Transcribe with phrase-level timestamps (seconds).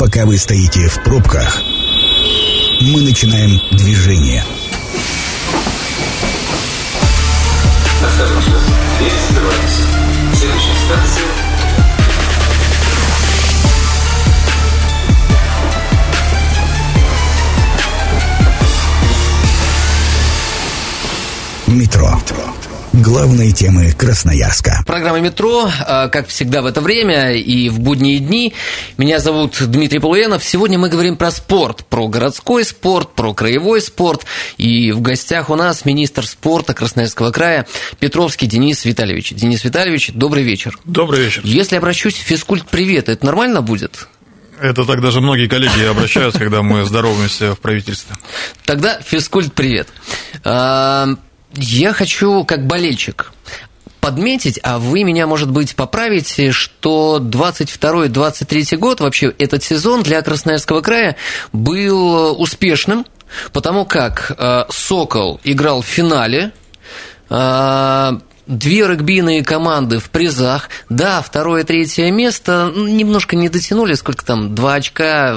[0.00, 1.62] Пока вы стоите в пробках,
[2.80, 4.42] мы начинаем движение.
[8.02, 8.58] Осторожно,
[8.98, 9.82] дверь закрывается.
[10.32, 11.26] Следующая станция
[21.66, 22.49] Метро.
[22.92, 24.82] Главные темы Красноярска.
[24.84, 28.52] Программа «Метро», а, как всегда в это время и в будние дни.
[28.98, 30.42] Меня зовут Дмитрий Полуянов.
[30.42, 34.26] Сегодня мы говорим про спорт, про городской спорт, про краевой спорт.
[34.58, 37.64] И в гостях у нас министр спорта Красноярского края
[38.00, 39.34] Петровский Денис Витальевич.
[39.34, 40.76] Денис Витальевич, добрый вечер.
[40.84, 41.42] Добрый вечер.
[41.44, 44.08] Если обращусь в физкульт-привет, это нормально будет?
[44.60, 48.16] Это так даже многие коллеги обращаются, когда мы здороваемся в правительстве.
[48.64, 49.86] Тогда физкульт-привет.
[51.54, 53.32] Я хочу, как болельщик,
[54.00, 60.80] подметить, а вы меня, может быть, поправите, что 22-23 год, вообще этот сезон для Красноярского
[60.80, 61.16] края
[61.52, 63.06] был успешным,
[63.52, 66.52] потому как э, «Сокол» играл в финале,
[67.28, 68.12] э,
[68.50, 70.70] Две регбийные команды в призах.
[70.88, 75.36] Да, второе, третье место ну, немножко не дотянули, сколько там, два очка,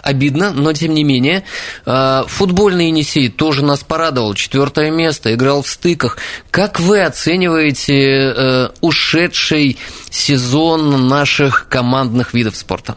[0.00, 1.42] обидно, но тем не менее.
[1.84, 6.18] А, Футбольный Енисей тоже нас порадовал, четвертое место, играл в стыках.
[6.52, 9.78] Как вы оцениваете э, ушедший
[10.10, 12.94] сезон наших командных видов спорта?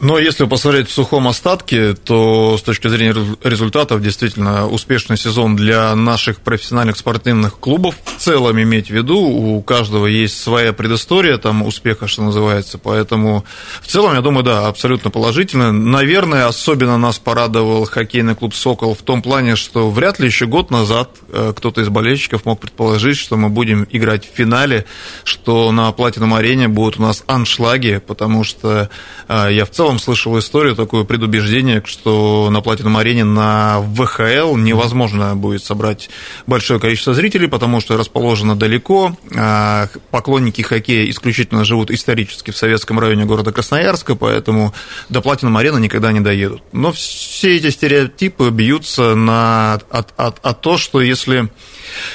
[0.00, 5.94] Но если посмотреть в сухом остатке, то с точки зрения результатов действительно успешный сезон для
[5.96, 7.96] наших профессиональных спортивных клубов.
[8.04, 12.78] В целом иметь в виду, у каждого есть своя предыстория там успеха, что называется.
[12.78, 13.44] Поэтому
[13.80, 15.72] в целом, я думаю, да, абсолютно положительно.
[15.72, 20.70] Наверное, особенно нас порадовал хоккейный клуб «Сокол» в том плане, что вряд ли еще год
[20.70, 24.84] назад э, кто-то из болельщиков мог предположить, что мы будем играть в финале,
[25.24, 28.90] что на Платином арене будут у нас аншлаги, потому что
[29.26, 34.56] э, я в целом целом слышал историю, такое предубеждение, что на Платином арене на ВХЛ
[34.56, 36.10] невозможно будет собрать
[36.46, 42.98] большое количество зрителей, потому что расположено далеко, а поклонники хоккея исключительно живут исторически в советском
[42.98, 44.74] районе города Красноярска, поэтому
[45.08, 46.62] до Платином арены никогда не доедут.
[46.72, 51.48] Но все эти стереотипы бьются на, от, от, от то, что если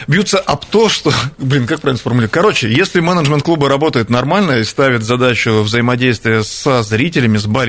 [0.08, 2.32] бьются об то, что, блин, как правильно сформулировать?
[2.32, 7.63] Короче, если менеджмент клуба работает нормально и ставит задачу взаимодействия со зрителями, с болельщиками,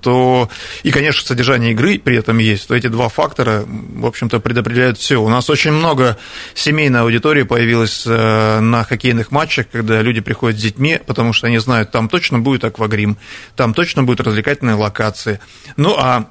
[0.00, 0.48] то
[0.82, 5.22] и, конечно, содержание игры при этом есть, то эти два фактора, в общем-то, предопределяют все.
[5.22, 6.16] У нас очень много
[6.54, 11.58] семейной аудитории появилось э, на хоккейных матчах, когда люди приходят с детьми, потому что они
[11.58, 13.16] знают, там точно будет аквагрим,
[13.56, 15.40] там точно будут развлекательные локации.
[15.76, 16.26] Ну, а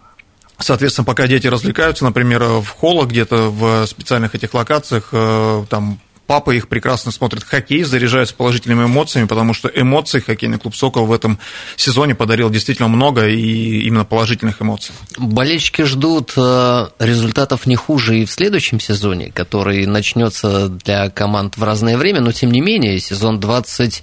[0.62, 6.00] Соответственно, пока дети развлекаются, например, в холлах где-то в специальных этих локациях, э, там
[6.32, 11.12] папа их прекрасно смотрит хоккей, заряжается положительными эмоциями, потому что эмоций хоккейный клуб «Сокол» в
[11.12, 11.40] этом
[11.76, 14.96] сезоне подарил действительно много и именно положительных эмоций.
[15.18, 21.64] Болельщики ждут э, результатов не хуже и в следующем сезоне, который начнется для команд в
[21.66, 24.02] разное время, но тем не менее сезон 20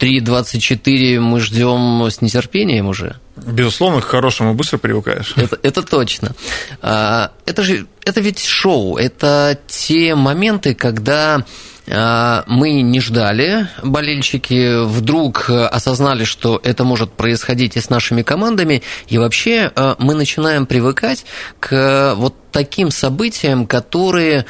[0.00, 3.16] 3.24 мы ждем с нетерпением уже.
[3.36, 5.34] Безусловно, к хорошему быстро привыкаешь.
[5.36, 6.34] Это, это точно.
[6.82, 11.44] А, это же это ведь шоу, это те моменты, когда
[11.86, 18.82] а, мы не ждали, болельщики вдруг осознали, что это может происходить и с нашими командами,
[19.08, 21.24] и вообще а, мы начинаем привыкать
[21.58, 24.46] к вот таким событиям, которые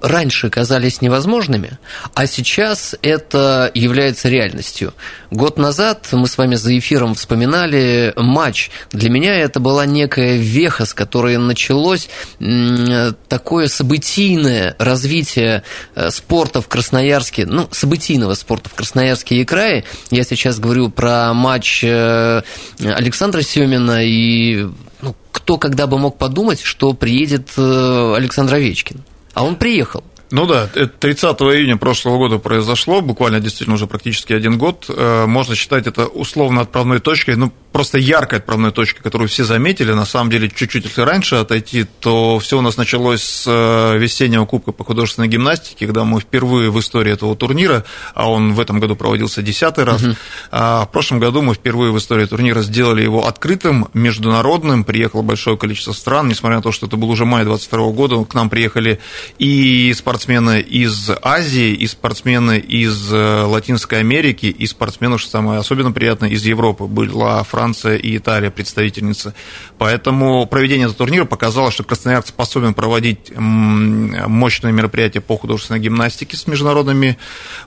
[0.00, 1.78] раньше казались невозможными,
[2.14, 4.94] а сейчас это является реальностью.
[5.30, 8.70] Год назад мы с вами за эфиром вспоминали матч.
[8.92, 12.08] Для меня это была некая веха, с которой началось
[13.28, 15.62] такое событийное развитие
[15.94, 19.84] э, спорта в Красноярске, ну, событийного спорта в Красноярске и крае.
[20.10, 22.42] Я сейчас говорю про матч э,
[22.80, 24.66] Александра Семина и
[25.00, 29.02] ну, кто когда бы мог подумать, что приедет э, Александр Овечкин.
[29.34, 30.04] А он приехал.
[30.32, 34.86] Ну да, это 30 июня прошлого года произошло, буквально действительно уже практически один год.
[34.88, 39.92] Можно считать это условно отправной точкой, ну, просто яркой отправной точкой, которую все заметили.
[39.92, 44.44] На самом деле, чуть-чуть если раньше отойти, то все у нас началось с э, весеннего
[44.44, 48.78] кубка по художественной гимнастике, когда мы впервые в истории этого турнира, а он в этом
[48.78, 50.14] году проводился десятый раз, угу.
[50.50, 55.56] а в прошлом году мы впервые в истории турнира сделали его открытым, международным, приехало большое
[55.56, 59.00] количество стран, несмотря на то, что это был уже май 22 года, к нам приехали
[59.38, 60.21] и спортсмены
[60.60, 66.44] из Азии, и спортсмены из э, Латинской Америки, и спортсмены, что самое особенно приятное, из
[66.44, 66.84] Европы.
[66.84, 69.34] Была Франция, Франция и Италия представительницы.
[69.78, 76.46] Поэтому проведение этого турнира показало, что Красноярск способен проводить мощные мероприятия по художественной гимнастике с
[76.46, 77.18] международными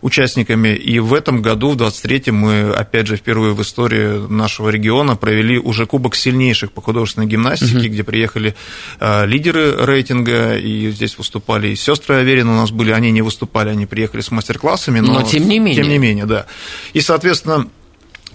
[0.01, 0.69] участниками.
[0.75, 5.57] И в этом году, в 23-м, мы, опять же, впервые в истории нашего региона провели
[5.57, 7.87] уже Кубок сильнейших по художественной гимнастике, угу.
[7.87, 8.55] где приехали
[8.99, 13.69] э, лидеры рейтинга, и здесь выступали и сестры Аверин у нас были, они не выступали,
[13.69, 15.83] они приехали с мастер-классами, но, но тем не менее.
[15.83, 16.45] Тем не менее, да.
[16.93, 17.67] И, соответственно,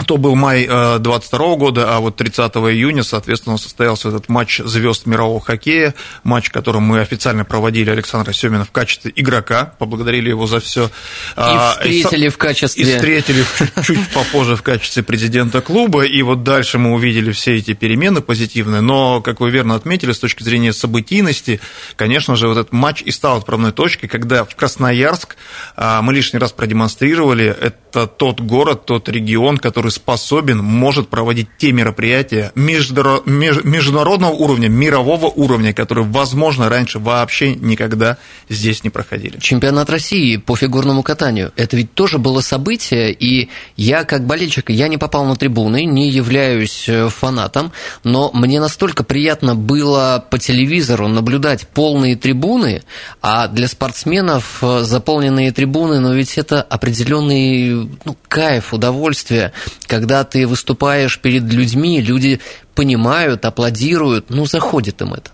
[0.06, 5.06] то был май 22 э, года, а вот 30 июня, соответственно, состоялся этот матч звезд
[5.06, 5.94] мирового хоккея,
[6.24, 10.86] матч, который мы официально проводили Александра Семина в качестве игрока, поблагодарили его за все.
[10.86, 10.88] И
[11.36, 12.82] а, встретили и, в качестве...
[12.82, 13.44] И встретили
[13.84, 18.80] чуть попозже в качестве президента клуба, и вот дальше мы увидели все эти перемены позитивные,
[18.80, 21.60] но, как вы верно отметили, с точки зрения событийности,
[21.96, 25.36] конечно же, вот этот матч и стал отправной точкой, когда в Красноярск
[25.76, 31.48] а, мы лишний раз продемонстрировали, это тот город, тот регион, который который способен, может проводить
[31.58, 38.16] те мероприятия международного уровня, мирового уровня, которые, возможно, раньше вообще никогда
[38.48, 39.38] здесь не проходили.
[39.40, 41.52] Чемпионат России по фигурному катанию.
[41.56, 46.10] Это ведь тоже было событие, и я, как болельщик, я не попал на трибуны, не
[46.10, 47.72] являюсь э, фанатом,
[48.04, 52.82] но мне настолько приятно было по телевизору наблюдать полные трибуны,
[53.22, 59.52] а для спортсменов э, заполненные трибуны, но ведь это определенный ну, кайф, удовольствие
[59.86, 62.40] когда ты выступаешь перед людьми, люди
[62.74, 65.30] понимают, аплодируют, ну, заходит им это.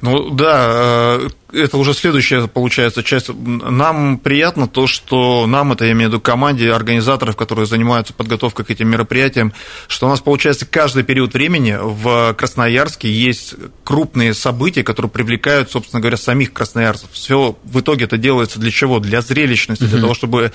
[0.00, 3.28] Ну да, э, это уже следующая, получается, часть.
[3.28, 8.64] Нам приятно то, что нам, это я имею в виду команде организаторов, которые занимаются подготовкой
[8.64, 9.52] к этим мероприятиям,
[9.86, 13.54] что у нас, получается, каждый период времени в Красноярске есть
[13.84, 17.10] крупные события, которые привлекают, собственно говоря, самих красноярцев.
[17.12, 18.98] Все в итоге это делается для чего?
[18.98, 20.52] Для зрелищности, для того, чтобы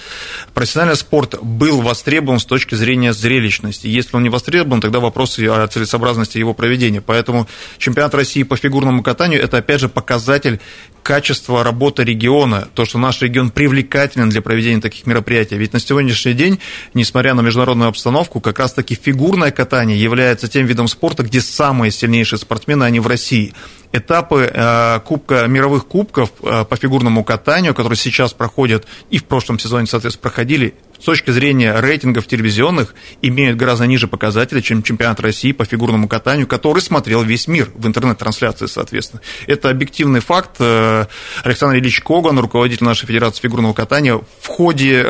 [0.54, 3.88] профессиональный спорт был востребован с точки зрения зрелищности.
[3.88, 7.02] Если он не востребован, тогда вопросы о целесообразности его проведения.
[7.02, 7.48] Поэтому
[7.78, 10.60] чемпионат России по фигурному катанию– это, опять же, показатель
[11.08, 15.56] качество работы региона, то, что наш регион привлекателен для проведения таких мероприятий.
[15.56, 16.60] Ведь на сегодняшний день,
[16.94, 22.40] несмотря на международную обстановку, как раз-таки фигурное катание является тем видом спорта, где самые сильнейшие
[22.40, 23.54] спортсмены, они в России
[23.94, 29.60] этапы э, кубка, мировых кубков э, по фигурному катанию, которые сейчас проходят и в прошлом
[29.60, 35.52] сезоне, соответственно, проходили, с точки зрения рейтингов телевизионных, имеют гораздо ниже показатели, чем чемпионат России
[35.52, 39.22] по фигурному катанию, который смотрел весь мир в интернет-трансляции, соответственно.
[39.48, 40.58] Это объективный факт.
[40.60, 41.06] Э,
[41.44, 45.04] Александр Ильич Коган, руководитель нашей Федерации фигурного катания, в ходе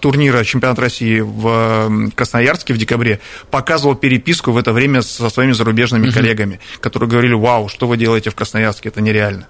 [0.00, 3.20] турнира чемпионата России в Красноярске в декабре
[3.50, 8.30] показывал переписку в это время со своими зарубежными коллегами, которые говорили, вау, что вы делаете
[8.30, 9.48] в Красноярске, это нереально.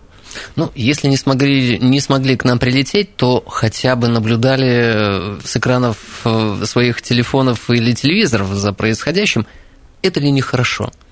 [0.57, 5.97] Ну, если не смогли, не смогли к нам прилететь, то хотя бы наблюдали с экранов
[6.25, 9.47] э, своих телефонов или телевизоров за происходящим.
[10.03, 10.85] Это ли нехорошо?
[10.85, 11.04] хорошо?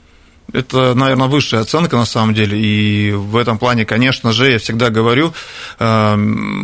[0.53, 2.61] Это, наверное, высшая оценка на самом деле.
[2.61, 5.33] И в этом плане, конечно же, я всегда говорю
[5.79, 6.17] э,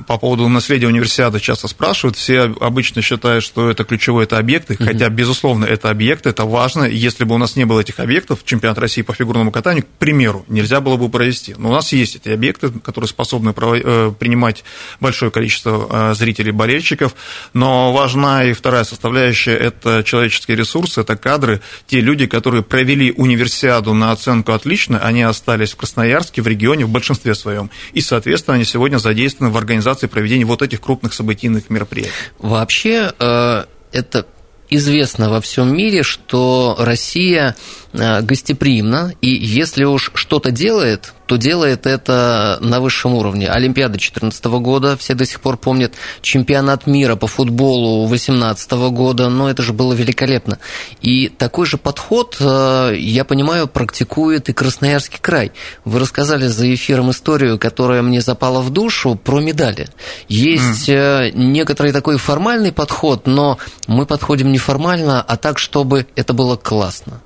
[0.06, 2.16] по поводу наследия универсиады часто спрашивают.
[2.16, 4.84] Все обычно считают, что это ключевой это объекты, угу.
[4.84, 6.84] хотя, безусловно, это объекты, это важно.
[6.84, 10.44] Если бы у нас не было этих объектов, чемпионат России по фигурному катанию, к примеру,
[10.48, 11.54] нельзя было бы провести.
[11.56, 14.64] Но у нас есть эти объекты, которые способны э, принимать
[15.00, 17.14] большое количество э, зрителей, болельщиков.
[17.54, 23.67] Но важна и вторая составляющая– это человеческие ресурсы, это кадры, те люди, которые провели универсиаду
[23.68, 27.70] Олимпиаду на оценку отлично, они остались в Красноярске, в регионе, в большинстве своем.
[27.92, 32.12] И, соответственно, они сегодня задействованы в организации проведения вот этих крупных событийных мероприятий.
[32.38, 34.26] Вообще, э, это
[34.70, 37.56] известно во всем мире, что Россия
[37.92, 43.50] э, гостеприимна, и если уж что-то делает, то делает это на высшем уровне.
[43.50, 45.92] Олимпиада 2014 года, все до сих пор помнят,
[46.22, 50.58] чемпионат мира по футболу 2018 года, но это же было великолепно.
[51.02, 55.52] И такой же подход, э, я понимаю, практикует и Красноярский край.
[55.84, 59.88] Вы рассказали за эфиром историю, которая мне запала в душу, про медали.
[60.28, 61.32] Есть mm.
[61.34, 67.20] некоторый такой формальный подход, но мы подходим не формально, а так, чтобы это было классно.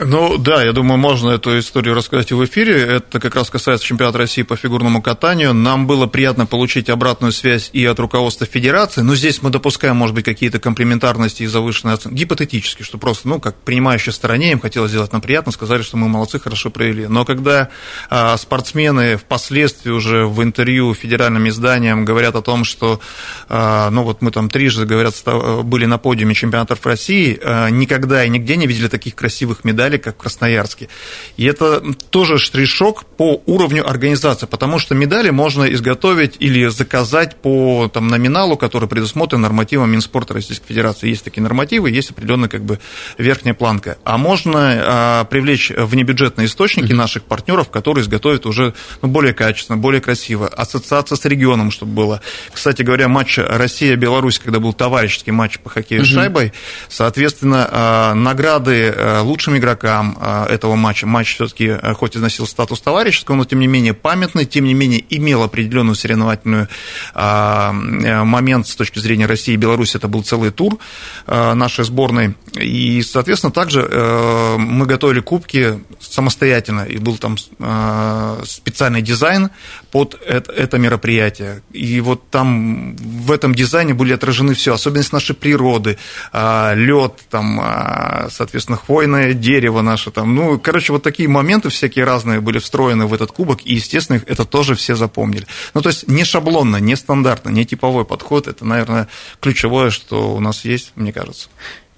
[0.00, 2.80] Ну да, я думаю, можно эту историю рассказать в эфире.
[2.96, 5.54] Это как раз касается чемпионата России по фигурному катанию.
[5.54, 10.16] Нам было приятно получить обратную связь и от руководства федерации, но здесь мы допускаем, может
[10.16, 12.16] быть, какие-то комплементарности и завышенные оценки.
[12.16, 16.08] Гипотетически, что просто, ну, как принимающей стороне им хотелось сделать нам приятно, сказали, что мы
[16.08, 17.06] молодцы, хорошо провели.
[17.06, 17.68] Но когда
[18.10, 23.00] а, спортсмены впоследствии уже в интервью федеральным изданиям говорят о том, что,
[23.48, 25.14] а, ну, вот мы там трижды, говорят,
[25.62, 29.98] были на подиуме чемпионатов России, а, никогда и нигде не видели таких красивых медалей, медали,
[29.98, 30.88] как в Красноярске.
[31.36, 37.90] И это тоже штришок по уровню организации, потому что медали можно изготовить или заказать по
[37.92, 41.08] там, номиналу, который предусмотрен нормативом Минспорта Российской Федерации.
[41.08, 42.78] Есть такие нормативы, есть определенная как бы
[43.18, 43.98] верхняя планка.
[44.04, 46.96] А можно а, привлечь внебюджетные источники mm-hmm.
[46.96, 50.48] наших партнеров, которые изготовят уже ну, более качественно, более красиво.
[50.48, 52.20] Ассоциация с регионом, чтобы было.
[52.52, 56.04] Кстати говоря, матч Россия-Беларусь, когда был товарищеский матч по хоккею mm-hmm.
[56.04, 56.52] с шайбой,
[56.88, 61.06] соответственно, а, награды а, лучшим игрокам этого матча.
[61.06, 65.04] Матч все-таки хоть и носил статус товарищеского, но тем не менее памятный, тем не менее
[65.10, 66.68] имел определенную соревновательную
[67.14, 69.96] момент с точки зрения России и Беларуси.
[69.96, 70.78] Это был целый тур
[71.26, 72.34] нашей сборной.
[72.54, 79.50] И, соответственно, также э, мы готовили кубки самостоятельно, и был там э, специальный дизайн
[79.90, 81.62] под это, мероприятие.
[81.72, 85.98] И вот там в этом дизайне были отражены все, особенности нашей природы,
[86.32, 92.40] э, лед, там, соответственно, хвойное дерево наше, там, ну, короче, вот такие моменты всякие разные
[92.40, 95.46] были встроены в этот кубок, и, естественно, это тоже все запомнили.
[95.74, 99.08] Ну, то есть не шаблонно, не стандартно, не типовой подход, это, наверное,
[99.40, 101.48] ключевое, что у нас есть, мне кажется.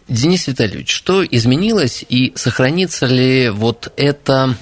[0.09, 4.57] Денис Витальевич, что изменилось и сохранится ли вот эта,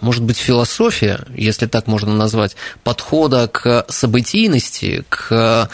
[0.00, 5.70] может быть, философия, если так можно назвать, подхода к событийности, к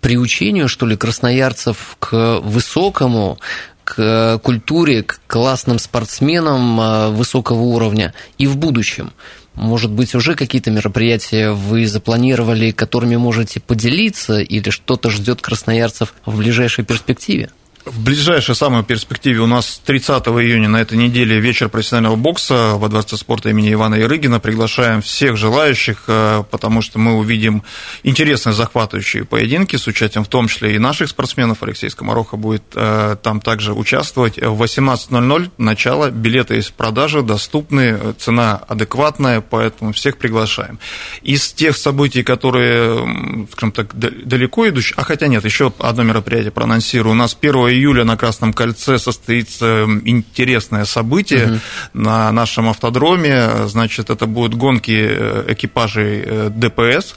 [0.00, 3.38] приучению, что ли, красноярцев к высокому,
[3.86, 9.12] к культуре, к классным спортсменам э, высокого уровня и в будущем?
[9.54, 16.36] Может быть, уже какие-то мероприятия вы запланировали, которыми можете поделиться, или что-то ждет красноярцев в
[16.36, 17.50] ближайшей перспективе?
[17.86, 22.88] В ближайшей самой перспективе у нас 30 июня на этой неделе вечер профессионального бокса во
[22.88, 24.40] Дворце спорта имени Ивана Ярыгина.
[24.40, 27.62] Приглашаем всех желающих, э, потому что мы увидим
[28.02, 31.62] интересные захватывающие поединки с участием в том числе и наших спортсменов.
[31.62, 34.36] Алексей Скомороха будет э, там также участвовать.
[34.36, 40.80] В 18.00 начало, билеты есть в продаже, доступны, цена адекватная, поэтому всех приглашаем.
[41.22, 47.12] Из тех событий, которые, скажем так, далеко идущие, а хотя нет, еще одно мероприятие проанонсирую.
[47.12, 51.60] У нас 1 июля на Красном кольце состоится интересное событие угу.
[51.94, 53.66] на нашем автодроме.
[53.66, 57.14] Значит, это будут гонки э, экипажей э, ДПС.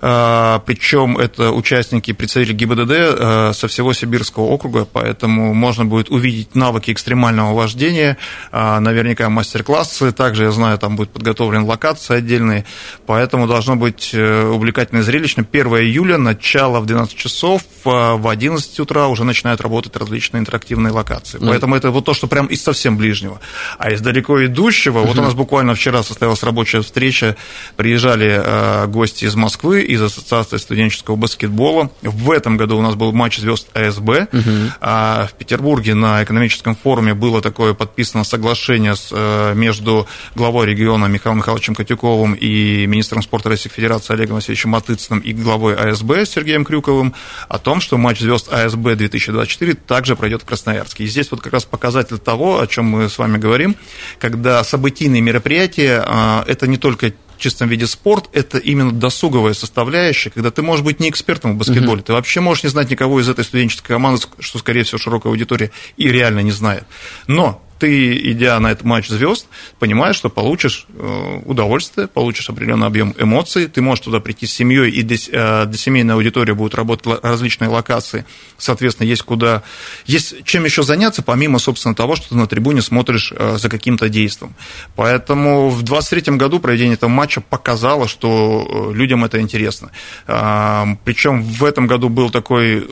[0.00, 6.54] А, причем это участники, представители ГИБДД а, со всего Сибирского округа, поэтому можно будет увидеть
[6.54, 8.16] навыки экстремального вождения,
[8.52, 12.64] а, наверняка мастер-классы, также, я знаю, там будет подготовлен локации отдельные,
[13.06, 15.46] поэтому должно быть э, увлекательно и зрелищно.
[15.50, 21.38] 1 июля, начало в 12 часов, в 11 утра уже начинают работать различные интерактивные локации.
[21.40, 23.40] Ну, поэтому это вот то, что прям из совсем ближнего.
[23.78, 25.08] А из далеко идущего, угу.
[25.08, 27.36] вот у нас буквально вчера состоялась рабочая встреча,
[27.76, 31.90] приезжали гости из Москвы, из Ассоциации студенческого баскетбола.
[32.02, 34.28] В этом году у нас был матч звезд АСБ.
[34.32, 34.50] Угу.
[34.80, 41.06] А в Петербурге на экономическом форуме было такое подписано соглашение с, э, между главой региона
[41.06, 46.64] Михаилом Михайловичем Котюковым и министром спорта Российской Федерации Олегом Васильевичем Матыцыным и главой АСБ Сергеем
[46.64, 47.14] Крюковым
[47.48, 51.04] о том, что матч звезд АСБ 2024 также пройдет в Красноярске.
[51.04, 53.76] И здесь вот как раз показатель того, о чем мы с вами говорим,
[54.18, 60.30] когда событийные мероприятия а,– это не только в чистом виде спорт, это именно досуговая составляющая,
[60.30, 62.06] когда ты можешь быть не экспертом в баскетболе, угу.
[62.06, 65.70] ты вообще можешь не знать никого из этой студенческой команды, что, скорее всего, широкая аудитория
[65.96, 66.84] и реально не знает.
[67.26, 69.46] Но ты, идя на этот матч звезд,
[69.78, 74.90] понимаешь, что получишь э, удовольствие, получишь определенный объем эмоций, ты можешь туда прийти с семьей,
[74.90, 78.24] и для, э, для семейной аудитории будут работать различные локации,
[78.58, 79.62] соответственно, есть куда,
[80.06, 84.08] есть чем еще заняться, помимо, собственно, того, что ты на трибуне смотришь э, за каким-то
[84.08, 84.54] действием.
[84.94, 89.90] Поэтому в 2023 году проведение этого матча показало, что людям это интересно.
[90.26, 92.86] Причем в этом году был такой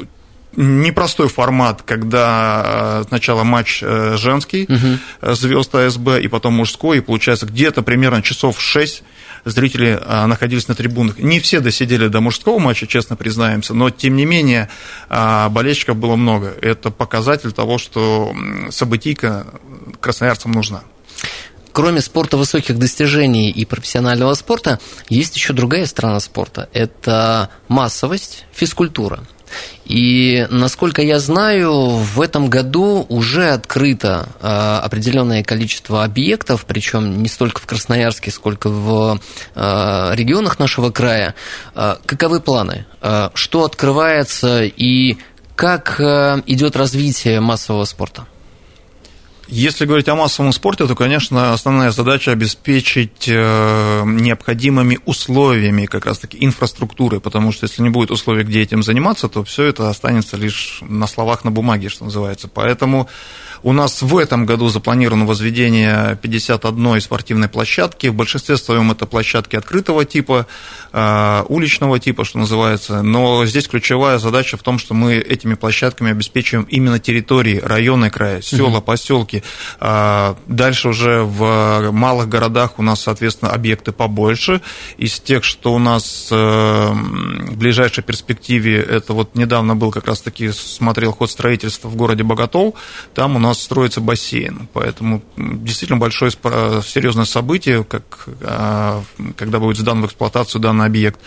[0.56, 5.34] непростой формат, когда э, сначала матч э, женский угу.
[5.34, 9.02] звезд АСБ, и потом мужской, и получается где-то примерно часов 6
[9.44, 11.18] зрители находились на трибунах.
[11.18, 14.70] Не все досидели до мужского матча, честно признаемся, но тем не менее
[15.10, 16.54] болельщиков было много.
[16.62, 18.34] Это показатель того, что
[18.70, 19.46] событийка
[20.00, 20.82] красноярцам нужна.
[21.74, 26.68] Кроме спорта высоких достижений и профессионального спорта, есть еще другая сторона спорта.
[26.72, 29.24] Это массовость, физкультура.
[29.84, 34.46] И, насколько я знаю, в этом году уже открыто э,
[34.82, 39.20] определенное количество объектов, причем не столько в Красноярске, сколько в
[39.54, 41.34] э, регионах нашего края.
[41.74, 42.86] Э, каковы планы?
[43.34, 45.18] Что открывается и
[45.56, 48.26] как идет развитие массового спорта?
[49.48, 56.38] Если говорить о массовом спорте, то, конечно, основная задача обеспечить э, необходимыми условиями как раз-таки
[56.40, 60.78] инфраструктуры, потому что если не будет условий, где этим заниматься, то все это останется лишь
[60.82, 62.48] на словах, на бумаге, что называется.
[62.48, 63.08] Поэтому
[63.64, 68.08] У нас в этом году запланировано возведение 51 спортивной площадки.
[68.08, 70.46] В большинстве своем это площадки открытого типа,
[70.92, 73.00] а, уличного типа, что называется.
[73.00, 78.42] Но здесь ключевая задача в том, что мы этими площадками обеспечиваем именно территории района края,
[78.42, 79.42] села, поселки.
[79.80, 84.60] А, дальше уже в малых городах у нас, соответственно, объекты побольше.
[84.98, 90.52] Из тех, что у нас э, в ближайшей перспективе, это вот недавно был как раз-таки,
[90.52, 92.74] смотрел ход строительства в городе Боготол,
[93.14, 94.68] там у нас строится бассейн.
[94.72, 99.02] Поэтому действительно большое серьезное событие, как, а,
[99.36, 101.20] когда будет сдан в эксплуатацию данный объект.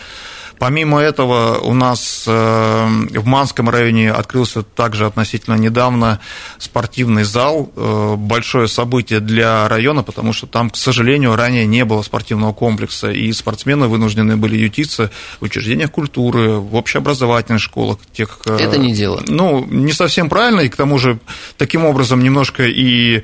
[0.58, 6.20] Помимо этого, у нас э, в Манском районе открылся также относительно недавно
[6.58, 7.70] спортивный зал.
[7.76, 13.10] Э, большое событие для района, потому что там, к сожалению, ранее не было спортивного комплекса,
[13.10, 15.10] и спортсмены вынуждены были ютиться
[15.40, 17.98] в учреждениях культуры, в общеобразовательных школах.
[18.12, 19.22] Тех, э, Это не дело.
[19.28, 21.20] Ну, не совсем правильно, и к тому же
[21.56, 23.22] таким образом немножко и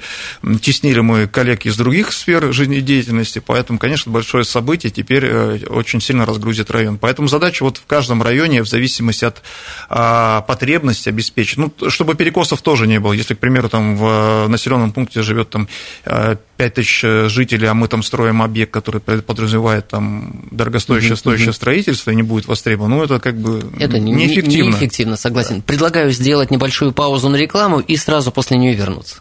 [0.61, 6.71] теснили мы коллег из других сфер жизнедеятельности, поэтому, конечно, большое событие теперь очень сильно разгрузит
[6.71, 6.99] район.
[6.99, 9.43] Поэтому Поэтому задача вот в каждом районе в зависимости от
[9.89, 11.57] а, потребности обеспечить.
[11.57, 13.13] Ну, чтобы перекосов тоже не было.
[13.15, 15.69] Если, к примеру, там в населенном пункте живет там
[16.05, 17.01] 5 а, тысяч
[17.31, 22.47] жителей, а мы там строим объект, который подразумевает там дорогостоящее стоящее строительство и не будет
[22.47, 24.73] востребован, ну, это как бы это неэффективно.
[24.73, 25.57] Неэффективно, согласен.
[25.57, 25.63] Да.
[25.67, 29.17] Предлагаю сделать небольшую паузу на рекламу и сразу после нее вернуться.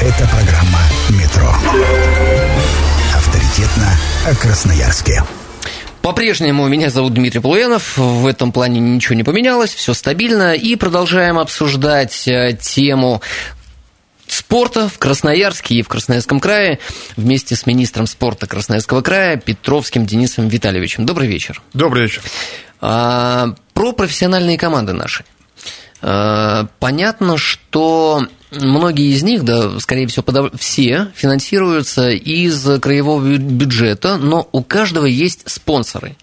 [0.00, 0.80] Это программа
[1.10, 1.52] «Метро».
[3.16, 3.90] Авторитетно
[4.26, 5.22] о Красноярске.
[6.04, 11.38] По-прежнему меня зовут Дмитрий Полуянов, в этом плане ничего не поменялось, все стабильно, и продолжаем
[11.38, 13.22] обсуждать э, тему
[14.26, 16.78] спорта в Красноярске и в Красноярском крае
[17.16, 21.06] вместе с министром спорта Красноярского края Петровским Денисом Витальевичем.
[21.06, 21.62] Добрый вечер.
[21.72, 22.20] Добрый вечер.
[22.82, 25.24] А, про профессиональные команды наши.
[26.02, 28.26] А, понятно, что
[28.60, 35.42] многие из них, да, скорее всего, все финансируются из краевого бюджета, но у каждого есть
[35.46, 36.16] спонсоры.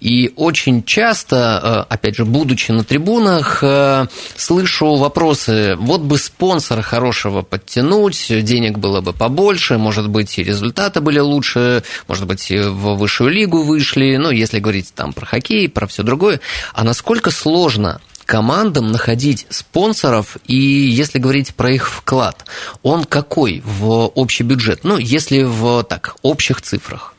[0.00, 6.82] И очень часто, э, опять же, будучи на трибунах, э, слышу вопросы, вот бы спонсора
[6.82, 12.96] хорошего подтянуть, денег было бы побольше, может быть, и результаты были лучше, может быть, в
[12.96, 16.40] высшую лигу вышли, ну, если говорить там про хоккей, про все другое.
[16.72, 22.44] А насколько сложно командам находить спонсоров, и если говорить про их вклад,
[22.82, 24.80] он какой в общий бюджет?
[24.82, 27.14] Ну, если в так, общих цифрах.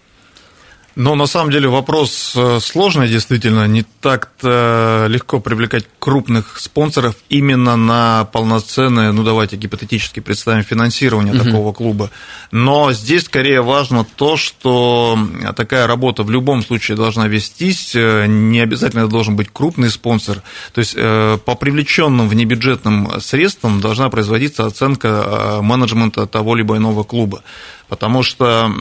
[0.99, 3.65] Но на самом деле вопрос э, сложный, действительно.
[3.67, 11.45] Не так-то легко привлекать крупных спонсоров именно на полноценное, ну давайте гипотетически представим, финансирование угу.
[11.45, 12.11] такого клуба.
[12.51, 15.17] Но здесь скорее важно то, что
[15.55, 17.95] такая работа в любом случае должна вестись.
[17.95, 20.43] Э, не обязательно это должен быть крупный спонсор.
[20.73, 27.41] То есть э, по привлеченным внебюджетным средствам должна производиться оценка менеджмента того либо иного клуба.
[27.89, 28.71] Потому что,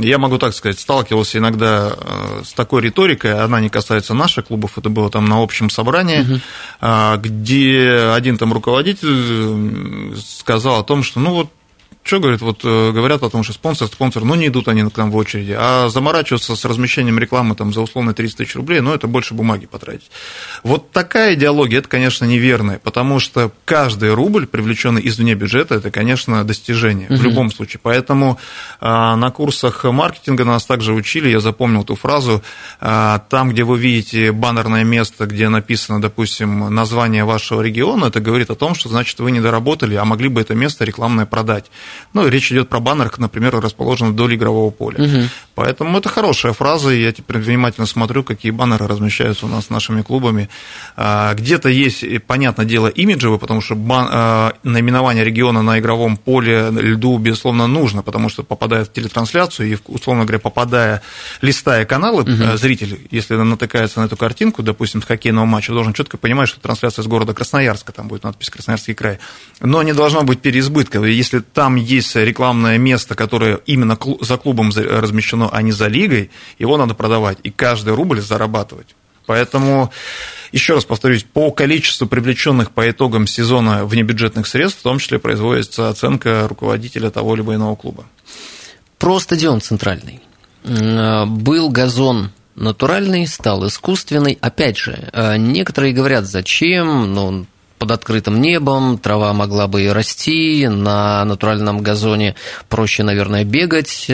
[0.00, 4.76] я могу так сказать, сталкивался иногда э, с такой риторикой, она не касается наших клубов,
[4.76, 7.20] это было там на общем собрании, угу.
[7.22, 11.50] где один там руководитель сказал о том, что ну вот
[12.02, 14.96] что, говорит, вот э, говорят о том, что спонсор, спонсор, ну, не идут они к
[14.96, 18.94] нам в очереди, а заморачиваться с размещением рекламы там за условно 30 тысяч рублей, ну,
[18.94, 20.10] это больше бумаги потратить.
[20.62, 26.44] Вот такая идеология, это, конечно, неверная, потому что каждый рубль, привлеченный извне бюджета, это, конечно,
[26.44, 27.16] достижение угу.
[27.16, 27.80] в любом случае.
[27.82, 28.38] Поэтому
[28.80, 32.42] а, на курсах маркетинга нас также учили, я запомнил эту фразу,
[32.80, 38.50] а, там, где вы видите баннерное место, где написано, допустим, название вашего региона, это говорит
[38.50, 41.66] о том, что, значит, вы не доработали, а могли бы это место рекламное продать.
[42.12, 45.04] Ну, речь идет про баннер, например, расположенный вдоль игрового поля.
[45.04, 45.28] Угу.
[45.54, 50.02] Поэтому это хорошая фраза, и я теперь внимательно смотрю, какие баннеры размещаются у нас нашими
[50.02, 50.48] клубами.
[50.96, 54.08] А, где-то есть, понятное дело, имиджевые, потому что бан...
[54.10, 59.76] А, наименование региона на игровом поле льду, безусловно, нужно, потому что попадает в телетрансляцию, и,
[59.86, 61.02] условно говоря, попадая,
[61.40, 62.56] листая каналы, угу.
[62.56, 67.02] зритель, если натыкается на эту картинку, допустим, с хоккейного матча, должен четко понимать, что трансляция
[67.02, 69.18] из города Красноярска, там будет надпись «Красноярский край».
[69.60, 71.02] Но не должно быть переизбытка.
[71.02, 76.76] Если там есть рекламное место, которое именно за клубом размещено, а не за лигой, его
[76.76, 78.94] надо продавать, и каждый рубль зарабатывать.
[79.26, 79.92] Поэтому,
[80.52, 85.90] еще раз повторюсь, по количеству привлеченных по итогам сезона внебюджетных средств, в том числе производится
[85.90, 88.06] оценка руководителя того либо иного клуба.
[88.98, 90.20] Про стадион центральный.
[90.64, 94.38] Был газон натуральный, стал искусственный.
[94.40, 97.46] Опять же, некоторые говорят, зачем, ну,
[97.78, 102.34] под открытым небом, трава могла бы и расти, на натуральном газоне
[102.68, 104.10] проще, наверное, бегать.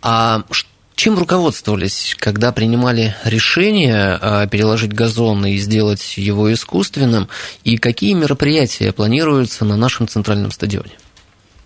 [0.00, 0.42] А
[0.94, 7.28] Чем руководствовались, когда принимали решение а, переложить газон и сделать его искусственным,
[7.62, 10.92] и какие мероприятия планируются на нашем центральном стадионе?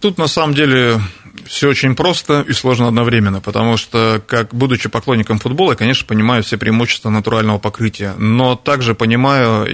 [0.00, 1.00] Тут на самом деле
[1.46, 6.42] все очень просто и сложно одновременно, потому что, как будучи поклонником футбола, я, конечно, понимаю
[6.42, 9.66] все преимущества натурального покрытия, но также понимаю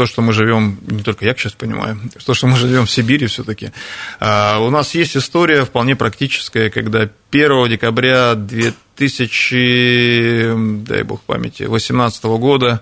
[0.00, 3.26] то, что мы живем, не только я сейчас понимаю, то, что мы живем в Сибири
[3.26, 3.70] все-таки.
[4.18, 12.24] А, у нас есть история вполне практическая, когда 1 декабря 2000, дай бог памяти, 2018
[12.24, 12.80] года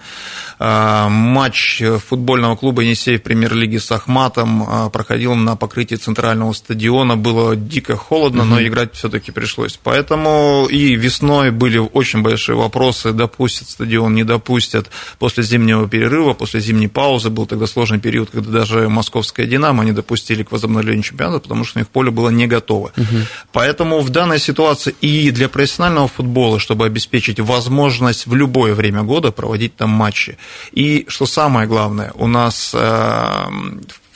[0.59, 7.17] а, матч футбольного клуба «Енисей» в премьер-лиге с Ахматом а, проходил на покрытии центрального стадиона.
[7.17, 9.79] Было дико холодно, но играть все-таки пришлось.
[9.83, 14.89] Поэтому и весной были очень большие вопросы, допустят стадион, не допустят.
[15.19, 19.93] После зимнего перерыва, после зимней паузы был тогда сложный период, когда даже московская «Динамо» не
[19.93, 22.93] допустили к возобновлению чемпионата, потому что у них поле было не готово.
[22.97, 23.17] Угу.
[23.53, 29.33] Поэтому в данной ситуации и для профессионального футбола, чтобы обеспечить возможность в любое время года
[29.33, 30.37] проводить там матчи.
[30.73, 33.49] И что самое главное, у нас э,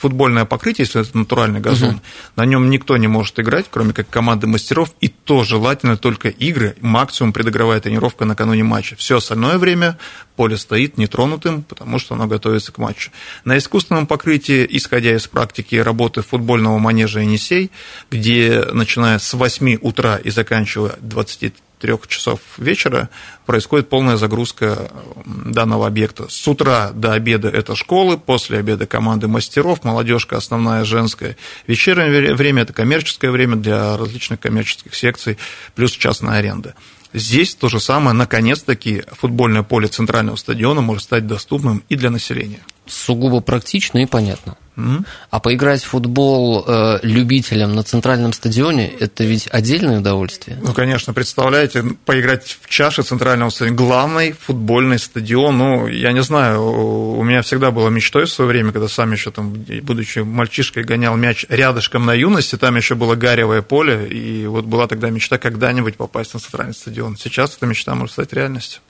[0.03, 2.01] футбольное покрытие, если это натуральный газон, угу.
[2.35, 6.75] на нем никто не может играть, кроме как команды мастеров, и то желательно только игры,
[6.81, 8.97] максимум предыгровая тренировка накануне матча.
[8.97, 9.97] Все остальное время
[10.35, 13.11] поле стоит нетронутым, потому что оно готовится к матчу.
[13.45, 17.71] На искусственном покрытии, исходя из практики работы футбольного манежа «Енисей»,
[18.11, 21.53] где начиная с 8 утра и заканчивая 20
[21.83, 23.09] трех часов вечера
[23.45, 24.89] происходит полная загрузка
[25.25, 26.29] данного объекта.
[26.29, 31.35] С утра до обеда это школы, после обеда команды мастеров, молодежка основная женская.
[31.67, 35.37] Вечернее время это коммерческое время для различных коммерческих секций,
[35.75, 36.73] плюс частная аренда.
[37.11, 42.61] Здесь то же самое, наконец-таки, футбольное поле центрального стадиона может стать доступным и для населения.
[42.85, 44.57] Сугубо практично и понятно.
[44.75, 45.05] Mm-hmm.
[45.29, 50.57] А поиграть в футбол э, любителям на центральном стадионе– это ведь отдельное удовольствие.
[50.61, 55.57] Ну, конечно, представляете, поиграть в чаше центрального стадиона– главный футбольный стадион.
[55.57, 59.29] Ну, я не знаю, у меня всегда было мечтой в свое время, когда сам еще
[59.29, 64.65] там, будучи мальчишкой, гонял мяч рядышком на юности, там еще было гаревое поле, и вот
[64.65, 67.15] была тогда мечта когда-нибудь попасть на центральный стадион.
[67.17, 68.81] Сейчас эта мечта может стать реальностью.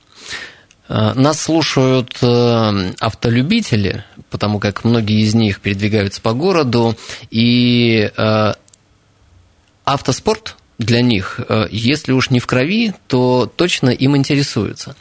[0.94, 6.96] Э, нас слушают э, автолюбители, потому как многие из них передвигаются по городу,
[7.32, 8.54] и э,
[9.86, 14.96] автоспорт для них, если уж не в крови, то точно им интересуются.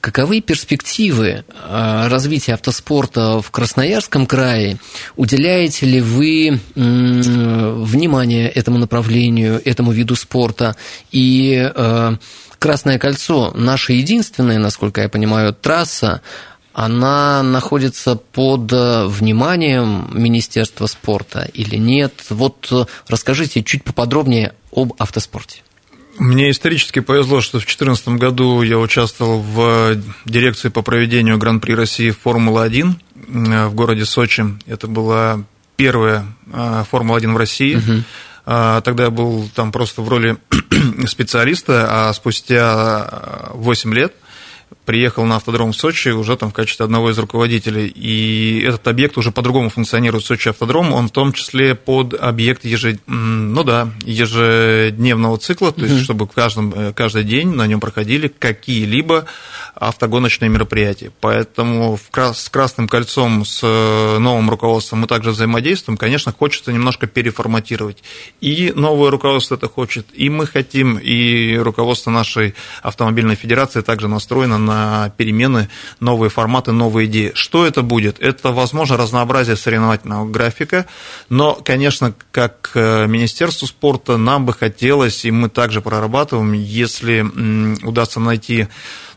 [0.00, 4.78] Каковы перспективы развития автоспорта в Красноярском крае?
[5.16, 10.74] Уделяете ли вы внимание этому направлению, этому виду спорта?
[11.12, 11.70] И
[12.60, 16.20] Красное кольцо, наша единственная, насколько я понимаю, трасса,
[16.74, 22.12] она находится под э, вниманием Министерства спорта или нет?
[22.28, 22.70] Вот
[23.08, 25.62] расскажите чуть поподробнее об автоспорте.
[26.20, 32.10] Мне исторически повезло, что в 2014 году я участвовал в дирекции по проведению Гран-при России
[32.10, 34.44] Формулы-1 э, в городе Сочи.
[34.66, 35.42] Это была
[35.76, 37.76] первая Формула-1 в России.
[37.76, 38.04] Угу.
[38.44, 40.36] Тогда я был там просто в роли
[41.06, 44.14] специалиста, а спустя 8 лет
[44.84, 47.86] приехал на автодром в Сочи уже там в качестве одного из руководителей.
[47.86, 53.00] И этот объект уже по-другому функционирует, Сочи автодром, он в том числе под объект ежед...
[53.06, 59.26] ну да, ежедневного цикла, то есть чтобы каждом, э, каждый день на нем проходили какие-либо
[59.80, 61.10] автогоночные мероприятия.
[61.20, 65.96] Поэтому с Красным кольцом, с э, новым руководством мы также взаимодействуем.
[65.96, 68.02] Конечно, хочется немножко переформатировать.
[68.42, 74.58] И новое руководство это хочет, и мы хотим, и руководство нашей автомобильной федерации также настроено
[74.58, 77.32] на перемены, новые форматы, новые идеи.
[77.34, 78.20] Что это будет?
[78.20, 80.84] Это, возможно, разнообразие соревновательного графика,
[81.30, 87.22] но, конечно, как э, Министерству спорта нам бы хотелось, и мы также прорабатываем, если
[87.82, 88.68] удастся найти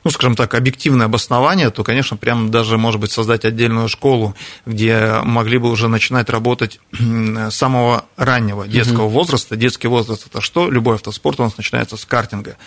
[0.03, 4.35] ну, скажем так, объективное обоснование, то, конечно, прям даже, может быть, создать отдельную школу,
[4.65, 9.55] где могли бы уже начинать работать с самого раннего детского возраста.
[9.55, 10.69] Детский возраст– это что?
[10.69, 12.57] Любой автоспорт у нас начинается с картинга.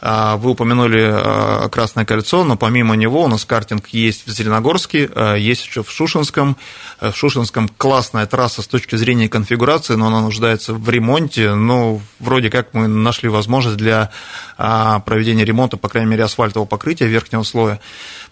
[0.00, 5.10] А, вы упомянули а, Красное кольцо, но помимо него у нас картинг есть в Зеленогорске,
[5.14, 6.56] а, есть еще в Шушинском.
[7.00, 11.54] В Шушинском классная трасса с точки зрения конфигурации, но она нуждается в ремонте.
[11.54, 14.10] Ну, вроде как мы нашли возможность для
[14.56, 17.80] проведения ремонта, по крайней мере, асфальтового покрытия верхнего слоя.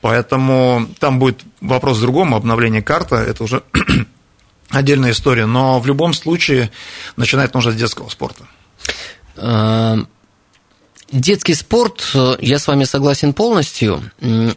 [0.02, 3.62] Поэтому там будет вопрос в другом, обновление карты, это уже
[4.68, 5.46] отдельная история.
[5.46, 6.70] Но в любом случае
[7.16, 8.44] начинать нужно с детского спорта.
[11.11, 14.03] Детский спорт, э, я с вами согласен полностью,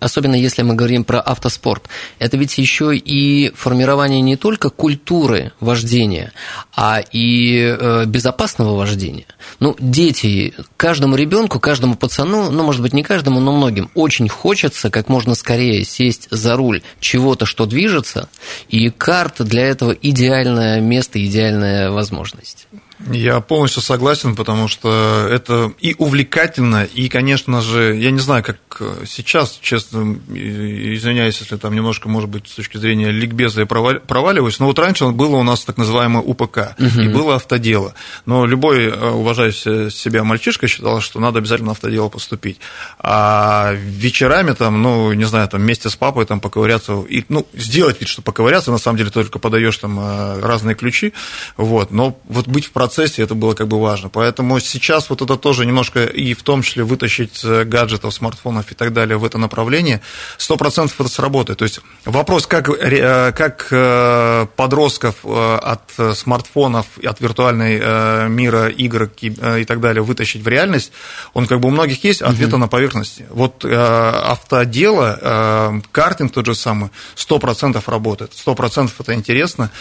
[0.02, 1.88] особенно если мы говорим про автоспорт.
[2.20, 6.34] Это ведь еще и формирование не только культуры вождения,
[6.76, 9.28] а и э, безопасного вождения.
[9.62, 14.90] Ну, дети, каждому ребенку, каждому пацану, ну, может быть, не каждому, но многим, очень хочется
[14.90, 18.28] как можно скорее сесть за руль чего-то, что движется,
[18.68, 22.68] и карта для этого идеальное место, идеальная возможность.
[23.10, 28.82] Я полностью согласен, потому что это и увлекательно, и, конечно же, я не знаю, как
[29.06, 34.68] сейчас, честно, извиняюсь, если там немножко, может быть, с точки зрения ликбеза я проваливаюсь, но
[34.68, 37.02] вот раньше было у нас так называемое УПК, угу.
[37.02, 37.94] и было автодело.
[38.26, 42.60] Но любой э, уважающий себя мальчишка считал, что надо обязательно автодело поступить.
[43.00, 48.00] А вечерами там, ну, не знаю, там вместе с папой там поковыряться, и, ну, сделать
[48.00, 51.14] вид, что поковыряться, на самом деле только подаешь там э, разные ключи,
[51.58, 54.10] вот, но вот быть в процессе процессе это было как бы важно.
[54.10, 58.76] Поэтому сейчас вот это тоже немножко и в том числе вытащить э, гаджетов, смартфонов и
[58.76, 60.02] так далее в это направление,
[60.38, 61.60] 100% это сработает.
[61.60, 65.82] То есть вопрос, как, э, как э, подростков от
[66.16, 70.92] смартфонов, от виртуальной мира, игр и так далее вытащить в реальность,
[71.34, 72.58] он как бы у многих есть, ответа угу.
[72.58, 73.26] на поверхности.
[73.30, 79.72] Вот автодело, картинг тот же самый, 100% работает, 100% это интересно.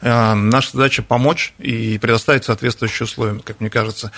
[0.00, 4.12] Наша задача помочь и предоставить соответствующие условия, как мне кажется.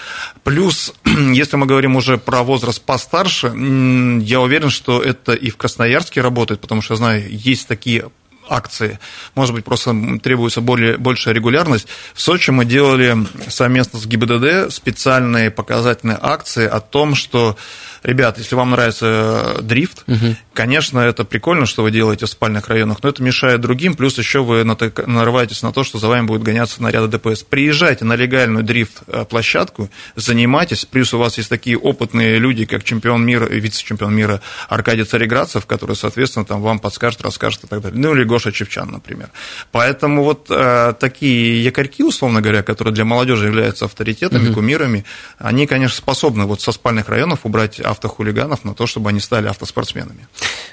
[0.44, 6.20] Плюс, если мы говорим уже про возраст постарше, я уверен, что это и в Красноярске
[6.20, 8.10] работает, потому что, я знаю, есть такие
[8.48, 8.98] акции.
[9.34, 11.86] Может быть, просто требуется более, большая регулярность.
[12.14, 13.16] В Сочи мы делали
[13.48, 17.56] совместно с ГИБДД специальные показательные акции о том, что
[18.02, 20.36] ребят, если вам нравится э, дрифт, угу.
[20.52, 24.42] конечно, это прикольно, что вы делаете в спальных районах, но это мешает другим, плюс еще
[24.42, 27.42] вы нарываетесь на то, что за вами будут гоняться наряды ДПС.
[27.42, 33.46] Приезжайте на легальную дрифт-площадку, занимайтесь, плюс у вас есть такие опытные люди, как чемпион мира,
[33.46, 37.98] вице-чемпион мира Аркадий Цареградцев, который, соответственно, там вам подскажет, расскажет и так далее.
[37.98, 39.30] Ну, или Гоша Чевчан, например.
[39.72, 44.54] Поэтому вот э, такие якорьки, условно говоря, которые для молодежи являются авторитетами, угу.
[44.54, 45.04] кумирами,
[45.38, 50.26] они, конечно, способны вот со спальных районов убрать автохулиганов на то, чтобы они стали автоспортсменами.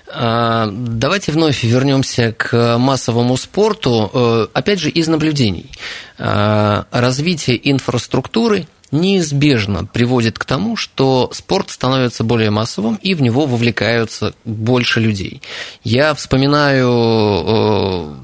[0.07, 4.09] А, давайте вновь вернемся к массовому спорту.
[4.13, 5.71] Э, опять же, из наблюдений.
[6.19, 13.45] А, развитие инфраструктуры неизбежно приводит к тому, что спорт становится более массовым, и в него
[13.45, 15.41] вовлекаются больше людей.
[15.83, 18.15] Я вспоминаю э,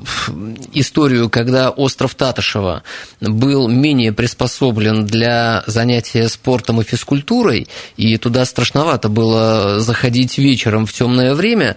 [0.73, 2.84] историю, когда остров Татышева
[3.19, 10.93] был менее приспособлен для занятия спортом и физкультурой, и туда страшновато было заходить вечером в
[10.93, 11.75] темное время,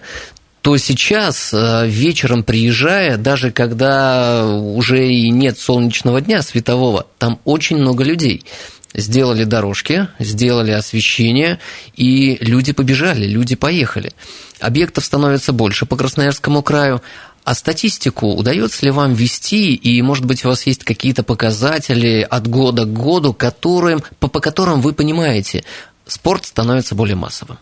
[0.61, 7.77] то сейчас э, вечером приезжая, даже когда уже и нет солнечного дня светового, там очень
[7.77, 8.45] много людей
[8.93, 11.59] сделали дорожки, сделали освещение,
[11.95, 14.13] и люди побежали, люди поехали.
[14.59, 17.01] Объектов становится больше по Красноярскому краю,
[17.43, 22.47] а статистику удается ли вам вести, и, может быть, у вас есть какие-то показатели от
[22.47, 25.65] года к году, которым, по, по которым вы понимаете,
[26.07, 27.57] спорт становится более массовым?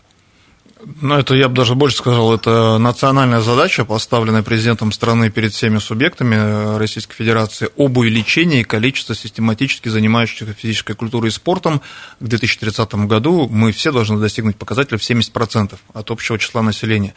[1.00, 5.78] Ну, это я бы даже больше сказал, это национальная задача, поставленная президентом страны перед всеми
[5.78, 11.80] субъектами Российской Федерации об увеличении количества систематически занимающихся физической культурой и спортом.
[12.18, 17.14] К 2030 году мы все должны достигнуть показателя в 70% от общего числа населения.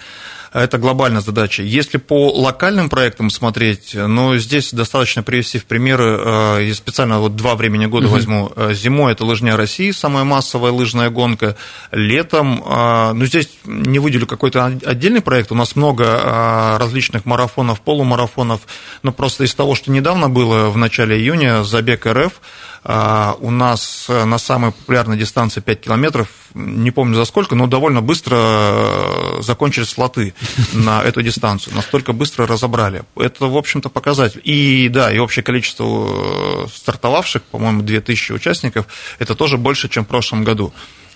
[0.56, 1.63] Это глобальная задача.
[1.63, 7.36] Если по локальным проектам смотреть, ну, здесь достаточно привести в примеры, э, я специально вот
[7.36, 8.15] два времени года угу.
[8.15, 8.54] возьму.
[8.56, 11.58] Э, зимой это Лыжня России, самая массовая лыжная гонка.
[11.91, 18.62] Летом, э, ну, здесь не выделю какой-то отдельный проект, у нас много различных марафонов, полумарафонов,
[19.04, 22.39] но просто из того, что недавно было в начале июня, забег РФ, а,
[22.88, 28.02] у нас э, на самой популярной дистанции 5 километров, не помню за сколько, но довольно
[28.02, 30.36] быстро э, закончились слоты
[30.74, 33.04] на эту дистанцию, настолько быстро разобрали.
[33.15, 34.39] Это, в общем-то, показатель.
[34.43, 38.86] И да, и общее количество э, стартовавших, по-моему, 2000 участников,
[39.17, 40.71] это тоже больше, чем в прошлом году.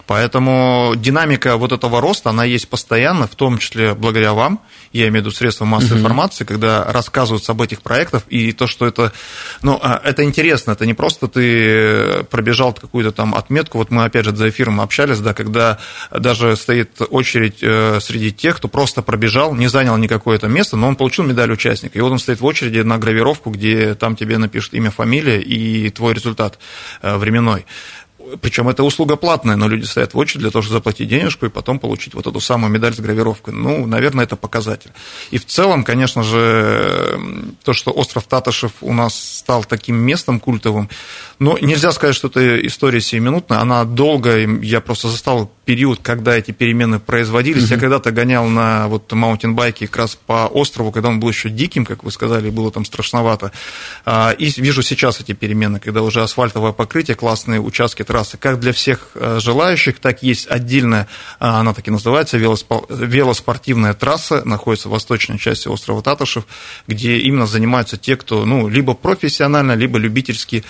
[0.07, 5.23] Поэтому динамика вот этого роста, она есть постоянно, в том числе благодаря вам, я имею
[5.23, 5.99] в виду средства массовой mm-hmm.
[5.99, 9.13] информации, когда рассказываются об этих проектах, и то, что это,
[9.61, 14.25] ну, а, это интересно, это не просто ты пробежал какую-то там отметку, вот мы опять
[14.25, 15.77] же за эфиром общались, да, когда
[16.11, 20.87] даже стоит очередь э, среди тех, кто просто пробежал, не занял никакое это место, но
[20.87, 24.37] он получил медаль участника, и вот он стоит в очереди на гравировку, где там тебе
[24.37, 26.57] напишут имя, фамилия и твой результат
[27.01, 27.65] э, временной.
[28.41, 31.49] Причем это услуга платная, но люди стоят в очередь для того, чтобы заплатить денежку и
[31.49, 33.53] потом получить вот эту самую медаль с гравировкой.
[33.53, 34.91] Ну, наверное, это показатель.
[35.31, 37.19] И в целом, конечно же,
[37.63, 40.89] то, что остров Татышев у нас стал таким местом культовым,
[41.39, 46.49] Ну, нельзя сказать, что это история сиюминутная, она долгая, я просто застал период, когда эти
[46.51, 47.65] перемены производились.
[47.65, 47.73] Угу.
[47.75, 51.85] Я когда-то гонял на вот маунтинбайке как раз по острову, когда он был еще диким,
[51.85, 53.51] как вы сказали, было там страшновато.
[54.03, 58.73] А, и вижу сейчас эти перемены, когда уже асфальтовое покрытие, классные участки трассы, как для
[58.73, 61.07] всех э, желающих, так есть отдельная,
[61.39, 66.45] а, она так и называется, велоспортивная трасса, находится в восточной части острова Татышев,
[66.87, 70.63] где именно занимаются те, кто ну, либо профессионально, либо любительски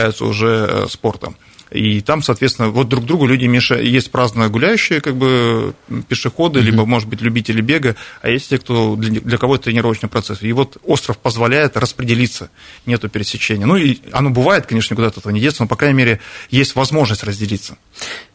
[0.00, 1.36] увлекаются уже э, спортом.
[1.70, 3.86] И там, соответственно, вот друг другу люди мешают.
[3.86, 5.74] Есть праздно гуляющие, как бы,
[6.08, 6.62] пешеходы, mm-hmm.
[6.62, 10.42] либо, может быть, любители бега, а есть те, кто для, для кого это тренировочный процесс.
[10.42, 12.50] И вот остров позволяет распределиться,
[12.86, 13.66] нету пересечения.
[13.66, 16.74] Ну, и оно бывает, конечно, никуда от этого не деться, но, по крайней мере, есть
[16.74, 17.76] возможность разделиться.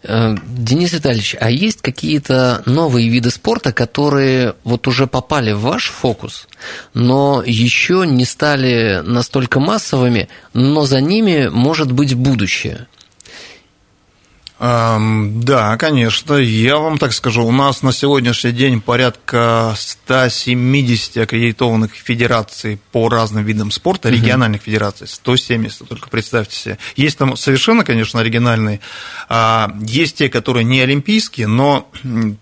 [0.04, 5.90] Э, Денис Витальевич, а есть какие-то новые виды спорта, которые вот уже попали в ваш
[5.90, 6.48] фокус,
[6.94, 12.88] но еще не стали настолько массовыми, но за ними может быть будущее?
[14.58, 16.36] Да, конечно.
[16.36, 23.44] Я вам так скажу, у нас на сегодняшний день порядка 170 аккредитованных федераций по разным
[23.44, 24.66] видам спорта, региональных угу.
[24.66, 26.78] федераций, 170, только представьте себе.
[26.96, 28.80] Есть там совершенно, конечно, оригинальные,
[29.28, 31.90] а, есть те, которые не олимпийские, но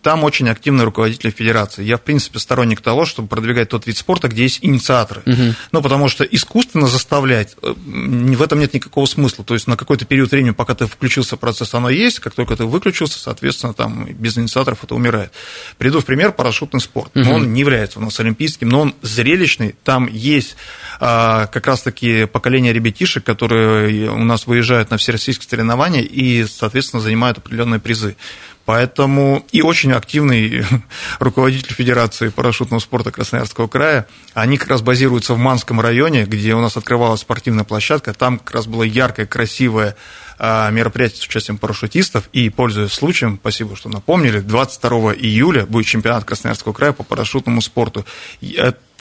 [0.03, 1.83] там очень активные руководители федерации.
[1.83, 5.23] Я, в принципе, сторонник того, чтобы продвигать тот вид спорта, где есть инициаторы.
[5.25, 5.55] Угу.
[5.71, 9.43] Ну, потому что искусственно заставлять, э, в этом нет никакого смысла.
[9.43, 12.55] То есть на какой-то период времени, пока ты включился в процесс, оно есть, как только
[12.55, 15.31] ты выключился, соответственно, там без инициаторов это умирает.
[15.77, 17.15] Приду в пример парашютный спорт.
[17.15, 17.29] Угу.
[17.29, 19.75] Он не является у нас олимпийским, но он зрелищный.
[19.83, 20.55] Там есть
[20.99, 27.37] а, как раз-таки поколение ребятишек, которые у нас выезжают на всероссийские соревнования и, соответственно, занимают
[27.37, 28.15] определенные призы.
[28.65, 30.65] Поэтому и очень активный
[31.19, 34.07] руководитель Федерации парашютного спорта Красноярского края.
[34.33, 38.13] Они как раз базируются в Манском районе, где у нас открывалась спортивная площадка.
[38.13, 39.97] Там как раз было яркое, красивое
[40.39, 42.29] а, мероприятие с участием парашютистов.
[42.31, 48.05] И, пользуясь случаем, спасибо, что напомнили, 22 июля будет чемпионат Красноярского края по парашютному спорту.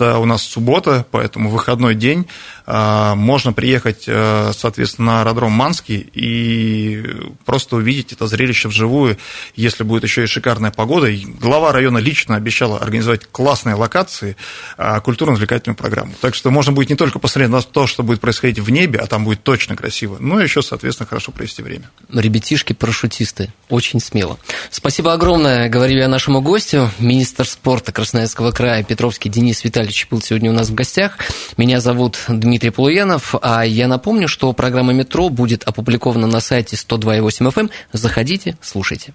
[0.02, 2.26] Это у нас суббота, поэтому выходной день.
[2.66, 7.04] А, можно приехать, э, соответственно, на аэродром Манский и
[7.44, 9.18] просто увидеть это зрелище вживую,
[9.54, 11.08] если будет еще и шикарная погода.
[11.40, 14.36] глава района лично обещала организовать классные локации,
[14.76, 16.14] а, культурно-развлекательную программу.
[16.20, 19.06] Так что можно будет не только посмотреть на то, что будет происходить в небе, а
[19.06, 21.90] там будет точно красиво, но еще, соответственно, хорошо провести время.
[22.12, 23.52] Ребятишки-парашютисты.
[23.68, 24.38] Очень смело.
[24.70, 30.22] Спасибо огромное, говорили я нашему гостю, министр спорта Красноярского края Петровский Денис Витальевич Витальевич был
[30.22, 31.18] сегодня у нас в гостях.
[31.56, 37.52] Меня зовут Дмитрий Полуянов, а я напомню, что программа «Метро» будет опубликована на сайте 102.8
[37.52, 37.60] FM.
[37.60, 37.70] Эм.
[37.92, 39.12] Заходите, слушайте.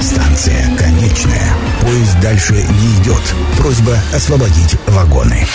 [0.00, 1.54] Станция конечная.
[1.80, 3.22] Поезд дальше не идет.
[3.56, 5.46] Просьба освободить вагоны.